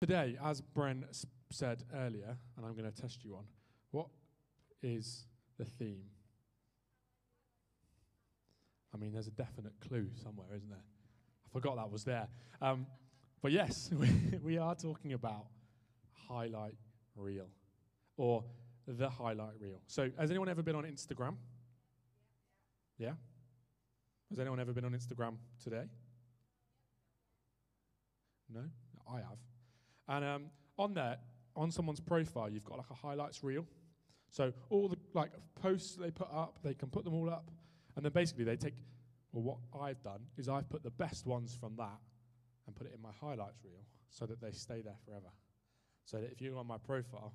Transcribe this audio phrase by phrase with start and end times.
[0.00, 1.04] Today, as Bren
[1.50, 3.44] said earlier, and I'm going to test you on,
[3.90, 4.06] what
[4.82, 5.26] is
[5.58, 6.04] the theme?
[8.94, 10.78] I mean, there's a definite clue somewhere, isn't there?
[10.78, 12.28] I forgot that was there.
[12.60, 12.86] Um,
[13.42, 14.08] but yes, we,
[14.42, 15.46] we are talking about
[16.28, 16.74] highlight
[17.16, 17.48] reel
[18.16, 18.44] or
[18.86, 19.80] the highlight reel.
[19.86, 21.36] So, has anyone ever been on Instagram?
[22.98, 23.12] Yeah?
[24.30, 25.84] Has anyone ever been on Instagram today?
[28.52, 28.62] No?
[29.10, 29.51] I have.
[30.08, 30.44] And um,
[30.78, 31.16] on there,
[31.54, 33.66] on someone's profile, you've got like a highlights reel.
[34.30, 37.50] So all the like posts they put up, they can put them all up,
[37.96, 38.74] and then basically they take.
[39.32, 41.98] Well, what I've done is I've put the best ones from that
[42.66, 45.30] and put it in my highlights reel so that they stay there forever.
[46.04, 47.32] So that if you go on my profile,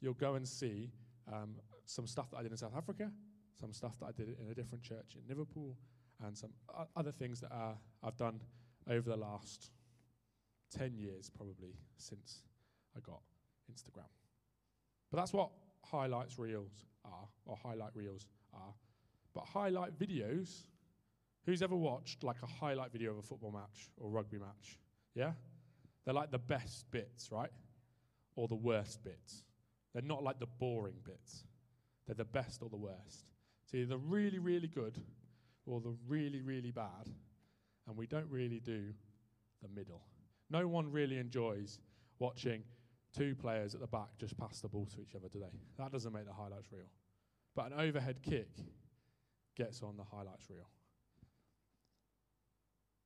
[0.00, 0.92] you'll go and see
[1.32, 3.10] um, some stuff that I did in South Africa,
[3.58, 5.76] some stuff that I did in a different church in Liverpool,
[6.24, 6.50] and some
[6.96, 8.40] other things that uh, I've done
[8.88, 9.70] over the last
[10.76, 12.42] 10 years, probably, since
[12.96, 13.20] I got
[13.72, 14.08] Instagram.
[15.10, 15.50] But that's what
[15.84, 18.74] highlights reels are, or highlight reels are.
[19.34, 20.66] But highlight videos,
[21.44, 24.78] who's ever watched like a highlight video of a football match or rugby match?
[25.14, 25.32] Yeah?
[26.04, 27.50] They're like the best bits, right?
[28.36, 29.44] Or the worst bits.
[29.92, 31.44] They're not like the boring bits.
[32.06, 33.26] They're the best or the worst.
[33.64, 34.98] It's either really, really good
[35.66, 37.08] or the really, really bad.
[37.86, 38.92] And we don't really do
[39.62, 40.02] the middle.
[40.50, 41.78] No one really enjoys
[42.18, 42.62] watching
[43.16, 45.46] two players at the back just pass the ball to each other, do they?
[45.78, 46.90] That doesn't make the highlights reel.
[47.54, 48.48] But an overhead kick
[49.56, 50.68] gets on the highlights reel.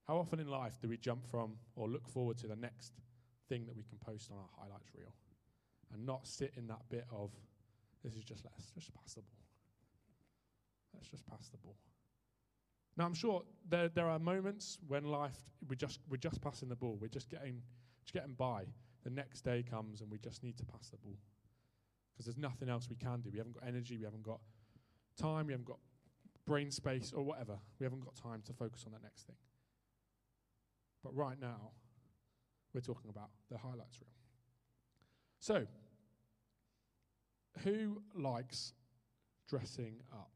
[0.06, 2.94] How often in life do we jump from or look forward to the next
[3.48, 5.14] thing that we can post on our highlights reel
[5.92, 7.30] and not sit in that bit of
[8.02, 9.38] this is just let's just pass the ball.
[10.94, 11.76] Let's just pass the ball.
[12.98, 16.76] Now I'm sure there there are moments when life we just we're just passing the
[16.76, 16.98] ball.
[17.00, 17.62] We're just getting
[18.04, 18.64] just getting by.
[19.04, 21.16] The next day comes and we just need to pass the ball.
[22.12, 23.30] Because there's nothing else we can do.
[23.30, 24.40] We haven't got energy, we haven't got
[25.16, 25.78] time, we haven't got
[26.44, 27.58] brain space or whatever.
[27.78, 29.36] We haven't got time to focus on that next thing.
[31.04, 31.70] But right now,
[32.74, 34.10] we're talking about the highlights reel.
[35.38, 35.66] So,
[37.62, 38.72] who likes
[39.48, 40.30] dressing up?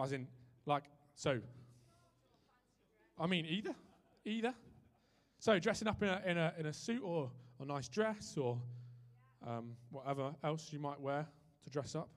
[0.00, 0.26] Well, As in,
[0.64, 0.84] like,
[1.14, 1.40] so.
[3.18, 3.74] I mean, either,
[4.24, 4.54] either.
[5.38, 7.30] So, dressing up in a in a in a suit or
[7.60, 8.58] a nice dress or
[9.46, 11.26] um, whatever else you might wear
[11.64, 12.08] to dress up,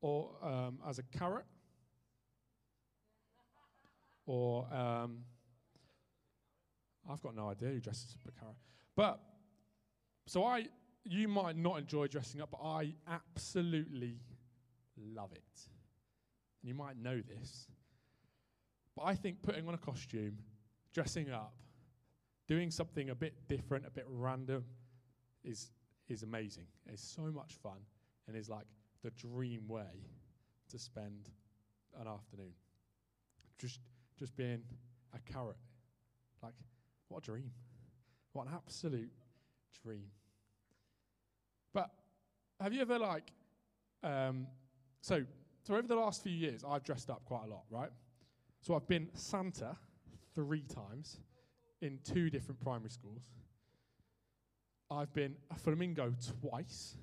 [0.00, 1.44] or um, as a carrot,
[4.24, 5.18] or um,
[7.10, 8.56] I've got no idea who dresses up a carrot.
[8.96, 9.20] But
[10.26, 10.64] so I,
[11.04, 14.16] you might not enjoy dressing up, but I absolutely
[14.96, 15.68] love it.
[16.68, 17.66] You might know this.
[18.94, 20.36] But I think putting on a costume,
[20.92, 21.54] dressing up,
[22.46, 24.64] doing something a bit different, a bit random,
[25.42, 25.70] is
[26.08, 26.66] is amazing.
[26.86, 27.78] It's so much fun,
[28.26, 28.66] and is like
[29.02, 30.04] the dream way
[30.68, 31.30] to spend
[31.98, 32.52] an afternoon.
[33.56, 33.80] Just
[34.18, 34.60] just being
[35.14, 35.56] a carrot,
[36.42, 36.52] like
[37.08, 37.50] what a dream,
[38.34, 39.12] what an absolute
[39.82, 40.10] dream.
[41.72, 41.88] But
[42.60, 43.32] have you ever like,
[44.02, 44.46] um,
[45.00, 45.24] so
[45.68, 47.90] so over the last few years, I've dressed up quite a lot, right?
[48.62, 49.76] So I've been Santa
[50.34, 51.18] three times
[51.82, 53.20] in two different primary schools.
[54.90, 56.96] I've been a flamingo twice.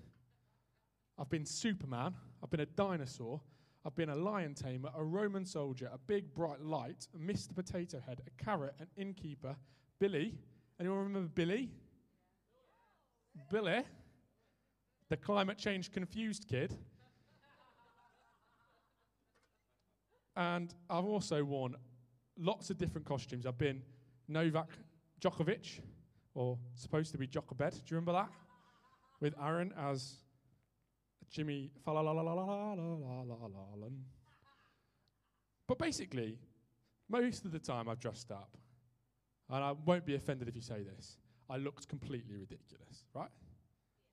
[1.20, 2.16] I've been Superman.
[2.42, 3.40] I've been a dinosaur.
[3.86, 7.54] I've been a lion tamer, a Roman soldier, a big bright light, a Mr.
[7.54, 9.56] Potato Head, a carrot, an innkeeper,
[10.00, 10.34] Billy.
[10.80, 11.70] Anyone remember Billy?
[13.52, 13.84] Billy,
[15.09, 16.75] the climate change confused kid.
[20.35, 21.75] And I've also worn
[22.38, 23.46] lots of different costumes.
[23.46, 23.81] I've been
[24.28, 24.69] Novak
[25.22, 25.79] Djokovic,
[26.34, 27.72] or supposed to be Djokobed.
[27.72, 28.29] Do you remember that?
[29.22, 30.18] With Aaron as
[31.29, 31.72] Jimmy.
[35.68, 36.38] But basically,
[37.09, 38.57] most of the time I've dressed up,
[39.50, 41.18] and I won't be offended if you say this,
[41.50, 43.30] I looked completely ridiculous, right?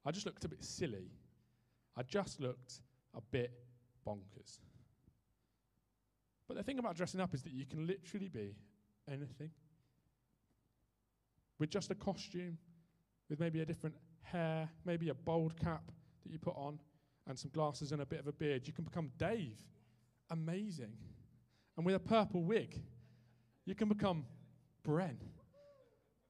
[0.04, 1.10] I just looked a bit silly.
[1.96, 2.80] I just looked
[3.14, 3.52] a bit
[4.06, 4.58] bonkers.
[6.52, 8.54] But the thing about dressing up is that you can literally be
[9.10, 9.48] anything.
[11.58, 12.58] With just a costume,
[13.30, 15.90] with maybe a different hair, maybe a bold cap
[16.22, 16.78] that you put on,
[17.26, 19.56] and some glasses and a bit of a beard, you can become Dave.
[20.28, 20.92] Amazing.
[21.78, 22.78] And with a purple wig,
[23.64, 24.26] you can become
[24.86, 25.16] Bren.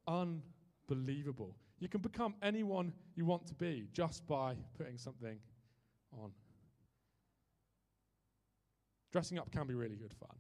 [0.07, 1.57] Unbelievable.
[1.81, 5.41] You can become anyone you want to be just by putting something
[6.13, 6.31] on.
[9.13, 10.37] Dressing up can be really good fun.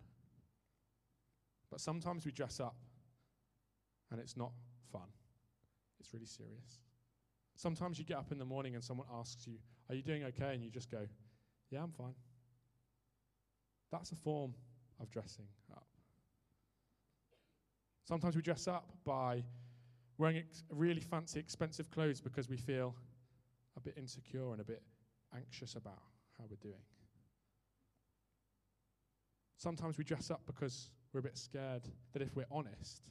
[1.70, 2.76] But sometimes we dress up
[4.10, 4.52] and it's not
[4.90, 5.08] fun.
[6.00, 6.80] It's really serious.
[7.56, 9.54] Sometimes you get up in the morning and someone asks you,
[9.88, 10.54] Are you doing okay?
[10.54, 11.06] And you just go,
[11.70, 12.14] Yeah, I'm fine.
[13.90, 14.54] That's a form
[15.00, 15.86] of dressing up.
[18.04, 19.42] Sometimes we dress up by
[20.18, 22.94] wearing ex- really fancy, expensive clothes because we feel
[23.76, 24.82] a bit insecure and a bit
[25.34, 26.02] anxious about
[26.38, 26.82] how we're doing.
[29.62, 31.82] Sometimes we dress up because we're a bit scared
[32.12, 33.04] that if we're honest,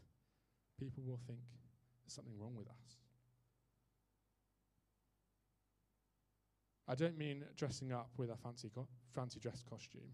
[0.78, 1.40] people will think
[2.04, 2.98] there's something wrong with us.
[6.90, 10.12] I don't mean dressing up with a fancy, co- fancy dress costume.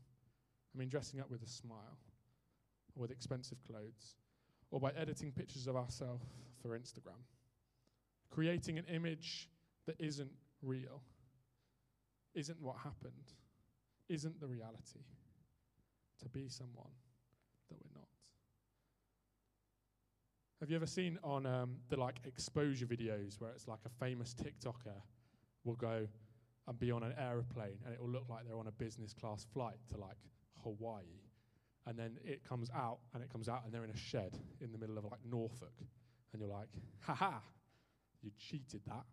[0.75, 1.97] I mean dressing up with a smile,
[2.95, 4.13] or with expensive clothes,
[4.69, 6.23] or by editing pictures of ourselves
[6.61, 7.23] for Instagram.
[8.29, 9.49] Creating an image
[9.87, 10.29] that isn't
[10.61, 11.01] real,
[12.35, 13.33] isn't what happened,
[14.07, 14.99] isn't the reality.
[16.23, 16.91] To be someone
[17.69, 18.07] that we're not.
[20.59, 24.33] Have you ever seen on um, the like exposure videos where it's like a famous
[24.33, 24.99] TikToker
[25.63, 26.07] will go
[26.67, 29.45] and be on an aeroplane and it will look like they're on a business class
[29.53, 30.17] flight to like
[30.63, 31.03] Hawaii,
[31.85, 34.71] and then it comes out and it comes out and they're in a shed in
[34.71, 35.73] the middle of like Norfolk,
[36.33, 36.67] and you're like,
[36.99, 37.41] ha ha,
[38.21, 39.05] you cheated that.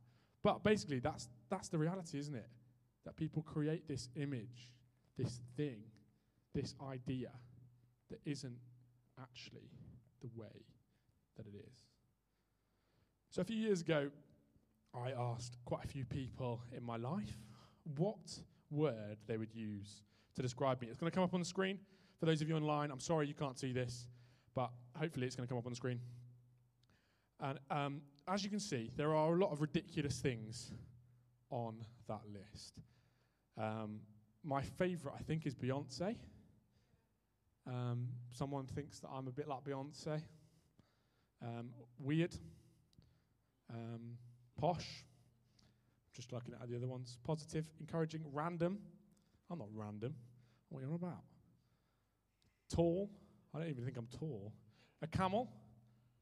[0.42, 2.48] But basically, that's that's the reality, isn't it?
[3.04, 4.72] That people create this image,
[5.18, 5.82] this thing,
[6.54, 7.30] this idea
[8.10, 8.56] that isn't
[9.20, 9.70] actually
[10.20, 10.64] the way
[11.36, 11.84] that it is.
[13.30, 14.10] So a few years ago,
[14.94, 17.36] I asked quite a few people in my life
[17.96, 18.38] what
[18.70, 20.02] word they would use
[20.36, 20.88] to describe me.
[20.88, 21.78] It's going to come up on the screen.
[22.20, 24.08] For those of you online, I'm sorry you can't see this,
[24.54, 26.00] but hopefully it's going to come up on the screen.
[27.40, 30.72] And um, as you can see, there are a lot of ridiculous things
[31.50, 31.76] on
[32.08, 32.74] that list.
[33.58, 34.00] Um,
[34.44, 36.16] my favourite, I think, is Beyonce.
[37.66, 40.22] Um, someone thinks that I'm a bit like Beyonce.
[41.42, 42.34] Um, weird.
[43.72, 44.18] Um,
[44.58, 45.04] posh.
[46.12, 47.18] Just looking at the other ones.
[47.24, 48.78] Positive, encouraging, random.
[49.50, 50.14] I'm not random.
[50.68, 51.22] What are you on about?
[52.72, 53.10] Tall.
[53.54, 54.52] I don't even think I'm tall.
[55.02, 55.48] A camel.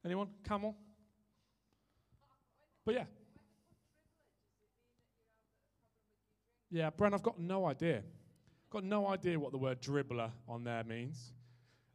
[0.05, 0.29] Anyone?
[0.45, 0.77] Camel?
[2.85, 3.05] But yeah.
[6.71, 8.03] Yeah, Bren, I've got no idea.
[8.73, 11.35] Got no idea what the word dribbler on there means.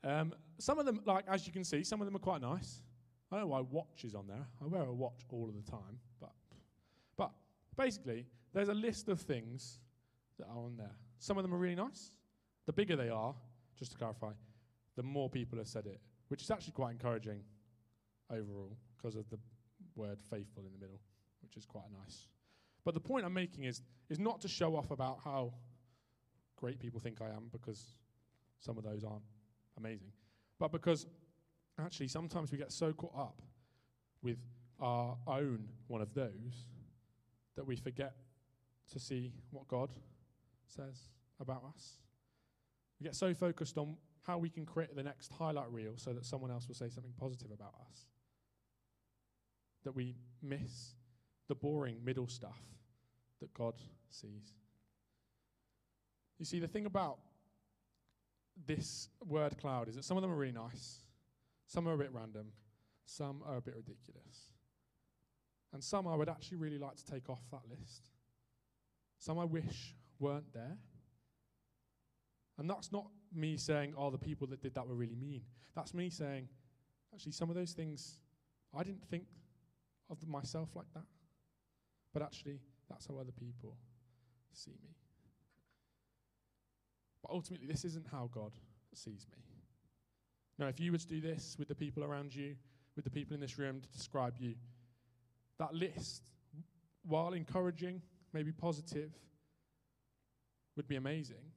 [0.03, 2.83] Um, some of them, like as you can see, some of them are quite nice.
[3.31, 4.45] I don't know why watch is on there.
[4.61, 6.33] I wear a watch all of the time, but
[7.17, 7.31] but
[7.75, 9.79] basically, there's a list of things
[10.37, 10.95] that are on there.
[11.17, 12.11] Some of them are really nice.
[12.67, 13.33] The bigger they are,
[13.75, 14.33] just to clarify,
[14.95, 17.41] the more people have said it, which is actually quite encouraging
[18.29, 19.39] overall because of the
[19.95, 20.99] word faithful in the middle,
[21.41, 22.27] which is quite nice.
[22.85, 25.53] But the point I'm making is is not to show off about how
[26.57, 27.95] great people think I am because
[28.59, 29.23] some of those aren't
[29.77, 30.11] amazing,
[30.59, 31.05] but because
[31.79, 33.41] actually sometimes we get so caught up
[34.21, 34.37] with
[34.79, 36.65] our own one of those
[37.55, 38.13] that we forget
[38.91, 39.89] to see what God
[40.67, 41.09] says
[41.39, 41.97] about us.
[42.99, 46.25] We get so focused on how we can create the next highlight reel so that
[46.25, 48.07] someone else will say something positive about us
[49.83, 50.95] that we miss
[51.47, 52.59] the boring middle stuff
[53.39, 53.73] that God
[54.09, 54.53] sees.
[56.39, 57.17] You see, the thing about
[58.65, 60.99] this word cloud is that some of them are really nice,
[61.67, 62.47] some are a bit random,
[63.05, 64.51] some are a bit ridiculous.
[65.73, 68.09] And some I would actually really like to take off that list.
[69.19, 70.77] Some I wish weren't there.
[72.57, 75.41] And that's not me saying, oh, the people that did that were really mean.
[75.75, 76.47] That's me saying,
[77.13, 78.17] actually, some of those things,
[78.75, 79.25] I didn't think
[80.09, 81.03] of myself like that.
[82.13, 83.77] But actually, that's how other people
[84.53, 84.95] see me.
[87.27, 88.53] But ultimately, this isn't how God
[88.93, 89.43] sees me.
[90.57, 92.55] Now, if you were to do this with the people around you,
[92.95, 94.55] with the people in this room to describe you,
[95.59, 96.23] that list,
[97.05, 98.01] while encouraging,
[98.33, 99.11] maybe positive,
[100.75, 101.51] would be amazing.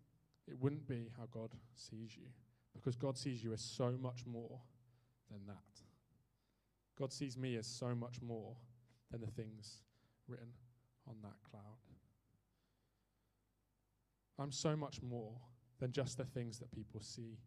[0.48, 2.26] It wouldn't be how God sees you,
[2.74, 4.60] because God sees you as so much more
[5.30, 5.82] than that.
[6.98, 8.56] God sees me as so much more
[9.10, 9.82] than the things
[10.26, 10.48] written
[11.08, 11.62] on that cloud.
[14.38, 15.34] I'm so much more
[15.80, 17.38] than just the things that people see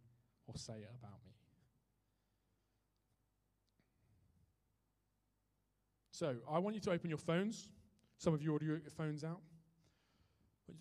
[0.47, 1.31] or say about me.
[6.11, 7.69] So, I want you to open your phones.
[8.17, 9.41] Some of you already got your phones out.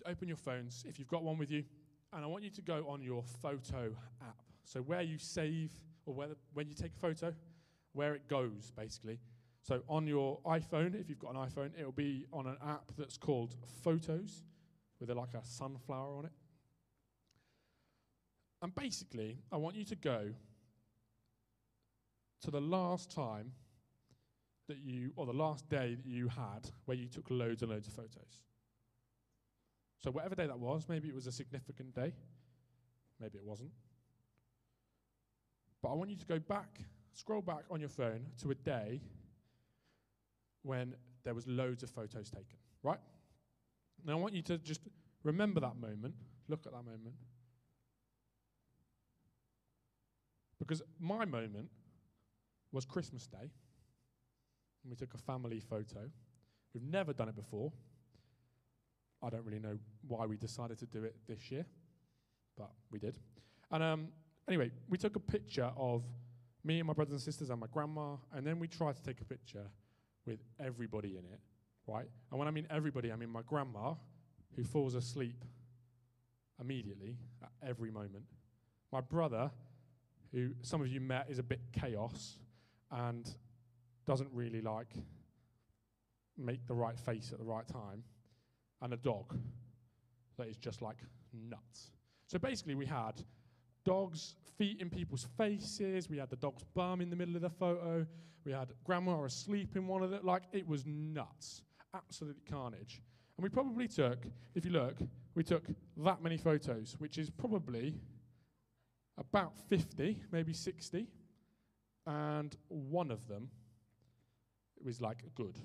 [0.05, 1.63] Open your phones if you've got one with you,
[2.11, 4.37] and I want you to go on your photo app.
[4.63, 5.71] So, where you save
[6.05, 7.33] or where the, when you take a photo,
[7.93, 9.19] where it goes, basically.
[9.61, 13.17] So on your iPhone, if you've got an iPhone, it'll be on an app that's
[13.17, 14.43] called Photos,
[14.99, 16.31] with a, like a sunflower on it.
[18.63, 20.29] And basically, I want you to go
[22.41, 23.51] to the last time
[24.69, 27.87] that you, or the last day that you had where you took loads and loads
[27.87, 28.41] of photos?
[29.99, 32.13] So, whatever day that was, maybe it was a significant day,
[33.19, 33.71] maybe it wasn't.
[35.81, 36.79] But I want you to go back,
[37.11, 39.01] scroll back on your phone to a day
[40.61, 42.99] when there was loads of photos taken, right?
[44.05, 44.79] Now I want you to just
[45.23, 46.15] remember that moment,
[46.47, 47.15] look at that moment.
[50.67, 51.69] Because my moment
[52.71, 53.51] was Christmas Day.
[54.83, 56.09] And we took a family photo.
[56.73, 57.71] We've never done it before.
[59.21, 59.77] I don't really know
[60.07, 61.65] why we decided to do it this year,
[62.57, 63.17] but we did.
[63.71, 64.07] And um,
[64.47, 66.03] anyway, we took a picture of
[66.65, 69.21] me and my brothers and sisters and my grandma, and then we tried to take
[69.21, 69.65] a picture
[70.25, 71.39] with everybody in it,
[71.87, 72.07] right?
[72.31, 73.93] And when I mean everybody, I mean my grandma,
[74.55, 75.43] who falls asleep
[76.59, 78.25] immediately at every moment.
[78.91, 79.51] My brother,
[80.33, 82.39] who some of you met, is a bit chaos
[82.91, 83.29] and
[84.05, 84.93] doesn't really like
[86.37, 88.03] make the right face at the right time.
[88.81, 89.37] And a dog
[90.37, 90.97] that is just like
[91.31, 91.91] nuts.
[92.27, 93.13] So basically, we had
[93.85, 96.09] dogs' feet in people's faces.
[96.09, 98.05] We had the dog's bum in the middle of the photo.
[98.45, 100.25] We had grandma asleep in one of it.
[100.25, 101.61] Like, it was nuts.
[101.93, 103.01] Absolute carnage.
[103.37, 104.97] And we probably took, if you look,
[105.35, 105.63] we took
[105.97, 107.95] that many photos, which is probably
[109.17, 111.07] about 50, maybe 60.
[112.05, 113.49] And one of them
[114.83, 115.57] was like good.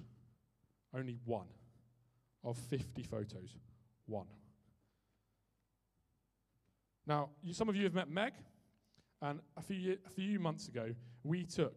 [0.95, 1.49] Only one
[2.45, 3.57] of 50 photos.
[4.07, 4.27] One.
[7.07, 8.35] Now, you, some of you have met Meg,
[9.23, 11.75] and a few, year, a few months ago, we took,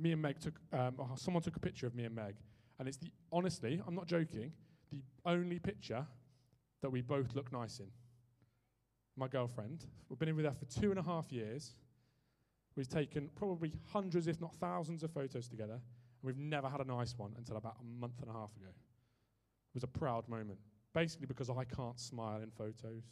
[0.00, 2.34] me and Meg took, um, oh, someone took a picture of me and Meg,
[2.78, 4.52] and it's the, honestly, I'm not joking,
[4.90, 6.06] the only picture
[6.82, 7.86] that we both look nice in.
[9.16, 11.76] My girlfriend, we've been in with her for two and a half years.
[12.74, 15.80] We've taken probably hundreds, if not thousands, of photos together, and
[16.22, 18.66] we've never had a nice one until about a month and a half ago.
[18.66, 20.58] It was a proud moment,
[20.92, 23.04] basically because I can't smile in photos.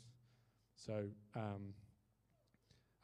[0.74, 1.04] So,
[1.36, 1.74] um,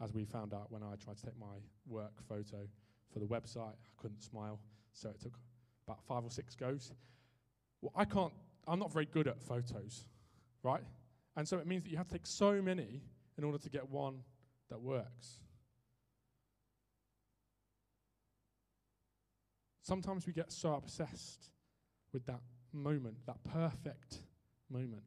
[0.03, 2.67] as we found out when I tried to take my work photo
[3.13, 4.59] for the website, I couldn't smile.
[4.93, 5.39] So it took
[5.87, 6.93] about five or six goes.
[7.81, 8.33] Well, I can't,
[8.67, 10.07] I'm not very good at photos,
[10.63, 10.83] right?
[11.39, 13.01] And so it means that you have to take so many
[13.39, 14.25] in order to get one
[14.71, 15.39] that works.
[19.83, 21.51] Sometimes we get so obsessed
[22.13, 22.41] with that
[22.73, 24.19] moment, that perfect
[24.69, 25.05] moment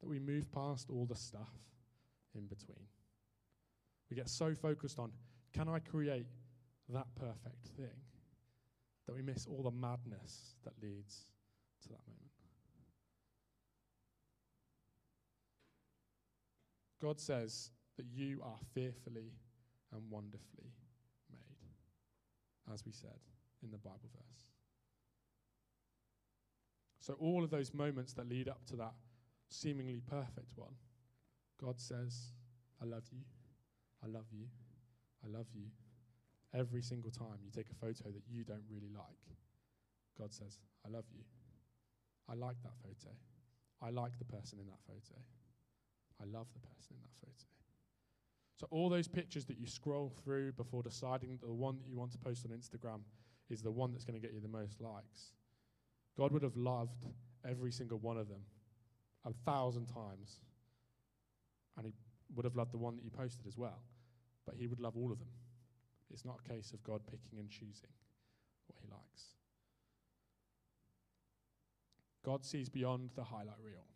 [0.00, 1.50] that we move past all the stuff
[2.36, 2.86] in between.
[4.08, 5.10] We get so focused on,
[5.52, 6.28] can I create
[6.90, 7.98] that perfect thing,
[9.08, 11.24] that we miss all the madness that leads
[11.82, 12.29] to that moment.
[17.00, 19.32] God says that you are fearfully
[19.92, 20.72] and wonderfully
[21.30, 23.18] made, as we said
[23.62, 24.52] in the Bible verse.
[27.00, 28.92] So, all of those moments that lead up to that
[29.48, 30.74] seemingly perfect one,
[31.60, 32.32] God says,
[32.80, 33.22] I love you,
[34.04, 34.46] I love you,
[35.24, 35.66] I love you.
[36.52, 39.36] Every single time you take a photo that you don't really like,
[40.18, 41.22] God says, I love you.
[42.28, 43.14] I like that photo.
[43.82, 45.18] I like the person in that photo.
[46.20, 47.46] I love the person in that photo.
[48.56, 51.96] So, all those pictures that you scroll through before deciding that the one that you
[51.96, 53.00] want to post on Instagram
[53.48, 55.32] is the one that's going to get you the most likes,
[56.16, 57.06] God would have loved
[57.48, 58.42] every single one of them
[59.24, 60.40] a thousand times.
[61.76, 61.92] And he
[62.34, 63.82] would have loved the one that you posted as well.
[64.46, 65.28] But he would love all of them.
[66.10, 67.90] It's not a case of God picking and choosing
[68.66, 69.36] what he likes.
[72.24, 73.86] God sees beyond the highlight reel,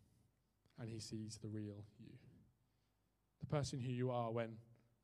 [0.79, 2.11] and he sees the real you.
[3.39, 4.57] The person who you are when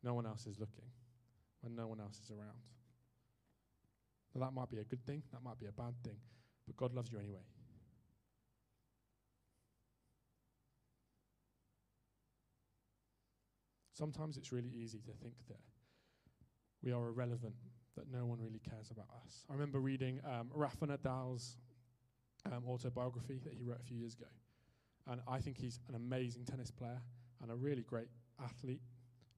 [0.04, 0.90] no one else is looking,
[1.62, 2.58] when no one else is around.
[4.34, 6.18] Now, that might be a good thing, that might be a bad thing,
[6.66, 7.42] but God loves you anyway.
[13.94, 15.60] Sometimes it's really easy to think that
[16.82, 17.54] we are irrelevant,
[17.96, 19.46] that no one really cares about us.
[19.50, 21.58] I remember reading um, Rafa Nadal's
[22.46, 24.26] um, autobiography that he wrote a few years ago.
[25.10, 27.02] And I think he's an amazing tennis player
[27.42, 28.08] and a really great
[28.44, 28.82] athlete.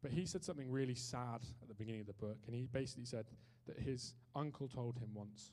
[0.02, 2.38] But he said something really sad at the beginning of the book.
[2.46, 3.26] And he basically said
[3.68, 5.52] that his uncle told him once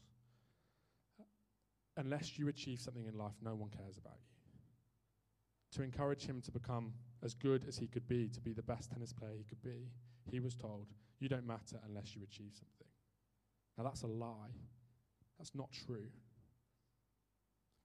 [1.96, 5.76] unless you achieve something in life, no one cares about you.
[5.76, 8.90] To encourage him to become as good as he could be, to be the best
[8.90, 9.90] tennis player he could be,
[10.30, 10.86] he was told,
[11.18, 12.88] You don't matter unless you achieve something.
[13.76, 14.54] Now, that's a lie.
[15.38, 16.06] That's not true.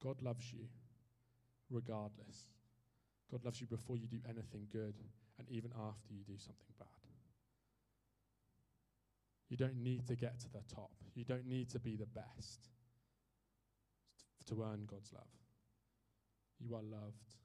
[0.01, 0.67] God loves you
[1.69, 2.47] regardless.
[3.31, 4.95] God loves you before you do anything good
[5.39, 6.87] and even after you do something bad.
[9.49, 10.91] You don't need to get to the top.
[11.13, 12.69] You don't need to be the best
[14.47, 15.23] to earn God's love.
[16.59, 17.35] You are loved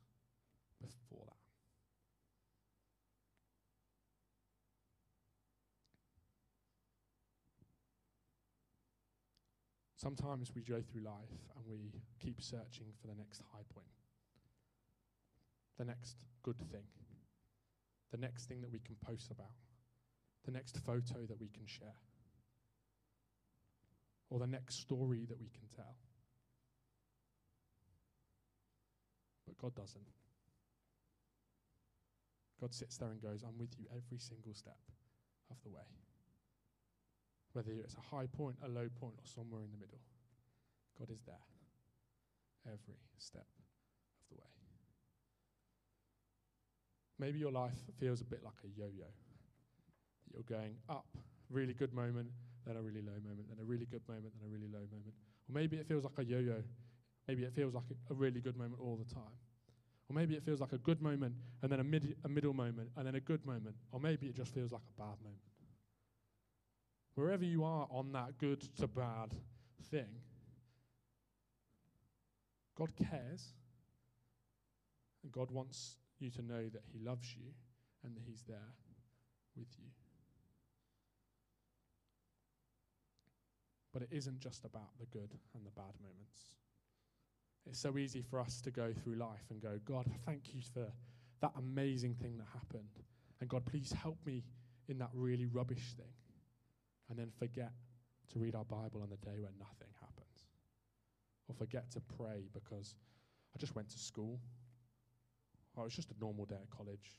[0.80, 1.34] before that.
[9.96, 13.99] Sometimes we go through life and we keep searching for the next high point,
[15.80, 16.84] the next good thing,
[18.12, 19.56] the next thing that we can post about,
[20.44, 21.96] the next photo that we can share,
[24.28, 25.96] or the next story that we can tell.
[29.46, 30.04] But God doesn't.
[32.60, 34.76] God sits there and goes, I'm with you every single step
[35.50, 35.88] of the way.
[37.54, 40.00] Whether it's a high point, a low point, or somewhere in the middle,
[40.98, 41.46] God is there
[42.66, 43.46] every step
[44.20, 44.50] of the way.
[47.20, 49.04] Maybe your life feels a bit like a yo yo.
[50.32, 51.04] You're going up,
[51.50, 52.28] really good moment,
[52.66, 55.14] then a really low moment, then a really good moment, then a really low moment.
[55.46, 56.62] Or maybe it feels like a yo yo.
[57.28, 59.36] Maybe it feels like a, really good moment all the time.
[60.08, 62.88] Or maybe it feels like a good moment and then a, mid- a middle moment
[62.96, 63.76] and then a good moment.
[63.92, 65.42] Or maybe it just feels like a bad moment.
[67.16, 69.34] Wherever you are on that good to bad
[69.90, 70.08] thing,
[72.76, 73.52] God cares.
[75.22, 77.52] And God wants you to know that He loves you
[78.04, 78.74] and that He's there
[79.56, 79.90] with you.
[83.92, 86.54] But it isn't just about the good and the bad moments.
[87.66, 90.86] It's so easy for us to go through life and go, God, thank you for
[91.40, 93.00] that amazing thing that happened.
[93.40, 94.44] And God, please help me
[94.88, 96.12] in that really rubbish thing
[97.08, 97.72] and then forget
[98.32, 100.46] to read our Bible on the day when nothing happens.
[101.48, 102.94] Or forget to pray because
[103.54, 104.38] I just went to school.
[105.76, 107.16] Oh, or it was just a normal day at college.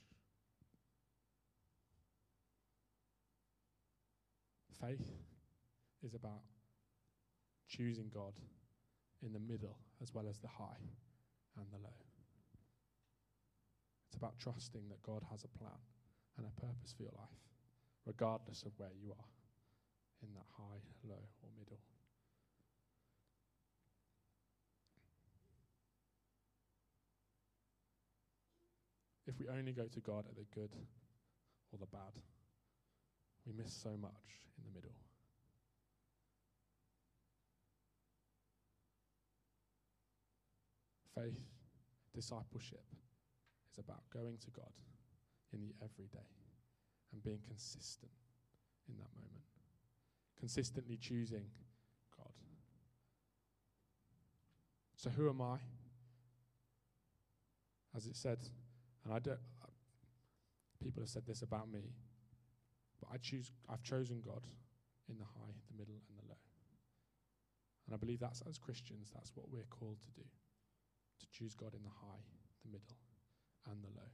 [4.80, 5.12] Faith
[6.04, 6.42] is about
[7.68, 8.34] choosing God
[9.24, 10.82] in the middle as well as the high
[11.56, 11.94] and the low.
[14.08, 15.78] It's about trusting that God has a plan
[16.36, 17.40] and a purpose for your life,
[18.04, 19.30] regardless of where you are
[20.22, 21.78] in that high, low, or middle.
[29.32, 30.70] If we only go to God at the good
[31.72, 32.20] or the bad,
[33.46, 34.12] we miss so much
[34.58, 34.92] in the middle.
[41.14, 41.42] Faith,
[42.14, 42.84] discipleship
[43.70, 44.72] is about going to God
[45.52, 46.28] in the everyday
[47.12, 48.12] and being consistent
[48.88, 49.42] in that moment
[50.42, 51.44] consistently choosing
[52.16, 52.32] God.
[54.96, 55.58] So, who am I?
[57.94, 58.38] As it said,
[59.04, 59.38] and I don't,
[60.82, 61.94] people have said this about me,
[63.00, 64.46] but I choose, I've chosen God
[65.08, 66.38] in the high, the middle, and the low.
[67.86, 70.26] And I believe that's, as Christians, that's what we're called to do
[71.20, 72.24] to choose God in the high,
[72.64, 72.96] the middle,
[73.70, 74.10] and the low.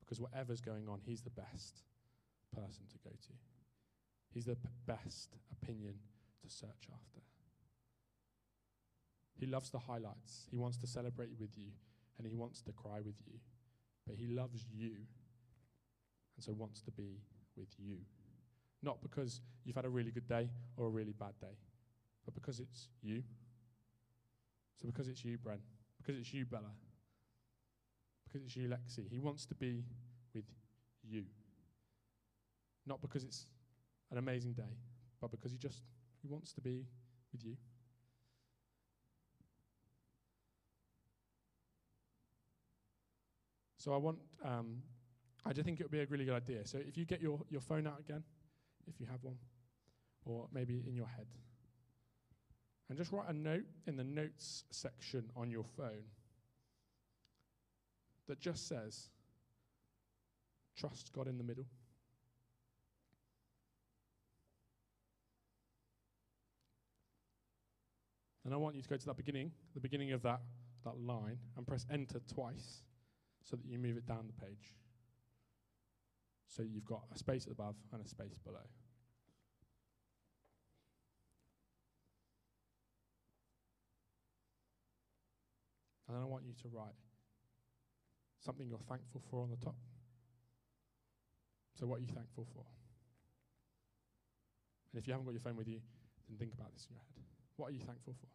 [0.00, 1.82] Because whatever's going on, He's the best
[2.54, 3.32] person to go to.
[4.32, 5.94] He's the p- best opinion
[6.42, 7.20] to search after.
[9.38, 10.46] He loves the highlights.
[10.50, 11.70] He wants to celebrate with you
[12.18, 13.38] and he wants to cry with you.
[14.08, 14.96] But he loves you
[16.36, 17.20] and so wants to be
[17.56, 17.98] with you.
[18.82, 21.58] Not because you've had a really good day or a really bad day,
[22.24, 23.22] but because it's you.
[24.80, 25.60] So because it's you, Brent,
[25.98, 26.70] because it's you, Bella,
[28.24, 29.84] because it's you, Lexi, he wants to be
[30.34, 30.44] with
[31.02, 31.24] you.
[32.86, 33.46] Not because it's
[34.12, 34.78] an amazing day,
[35.20, 35.82] but because he just
[36.22, 36.86] he wants to be
[37.32, 37.56] with you.
[43.78, 44.82] So I want, um,
[45.46, 46.66] I just think it would be a really good idea.
[46.66, 48.24] So if you get your, your phone out again,
[48.88, 49.36] if you have one,
[50.24, 51.26] or maybe in your head,
[52.88, 56.04] and just write a note in the notes section on your phone
[58.26, 59.10] that just says,
[60.76, 61.66] trust God in the middle.
[68.44, 70.40] And I want you to go to that beginning, the beginning of that,
[70.84, 72.82] that line, and press enter twice
[73.48, 74.74] so that you move it down the page.
[76.46, 78.66] So you've got a space above and a space below.
[86.06, 86.96] And then I want you to write
[88.40, 89.76] something you're thankful for on the top.
[91.78, 92.64] So, what are you thankful for?
[94.92, 95.80] And if you haven't got your phone with you,
[96.28, 97.24] then think about this in your head.
[97.56, 98.28] What are you thankful for?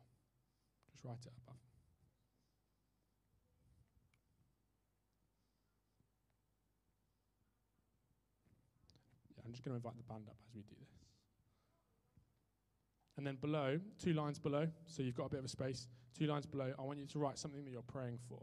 [0.91, 1.72] Just write it above.
[9.45, 10.89] I'm just going to invite the band up as we do this.
[13.17, 16.25] And then below, two lines below, so you've got a bit of a space, two
[16.25, 18.39] lines below, I want you to write something that you're praying for.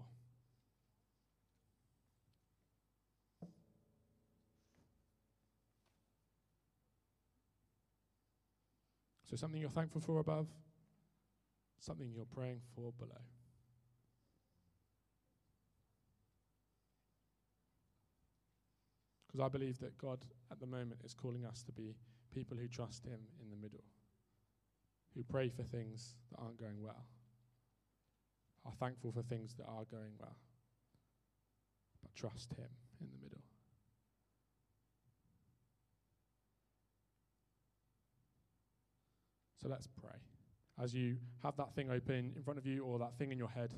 [9.30, 10.48] So something you're thankful for above,
[11.78, 13.20] something you're praying for below.
[19.30, 20.18] Because I believe that God
[20.50, 21.94] at the moment is calling us to be
[22.34, 23.84] people who trust Him in the middle,
[25.14, 27.04] who pray for things that aren't going well,
[28.66, 30.36] are thankful for things that are going well,
[32.02, 32.68] but trust Him
[33.00, 33.40] in the middle.
[39.62, 40.18] So let's pray.
[40.82, 43.50] As you have that thing open in front of you or that thing in your
[43.50, 43.74] head,